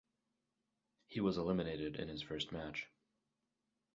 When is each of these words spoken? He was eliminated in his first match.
He 1.05 1.19
was 1.19 1.37
eliminated 1.37 1.95
in 1.95 2.07
his 2.09 2.23
first 2.23 2.51
match. 2.51 2.87